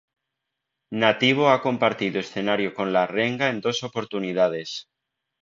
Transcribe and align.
Nativo 1.01 1.47
ha 1.51 1.61
compartido 1.61 2.17
escenario 2.19 2.73
con 2.73 2.91
La 2.91 3.05
Renga 3.05 3.49
en 3.51 3.61
dos 3.61 3.83
oportunidades. 3.83 4.89